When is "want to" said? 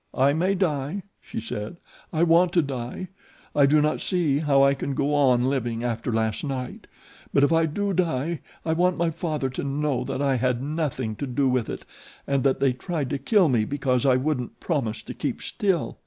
2.23-2.63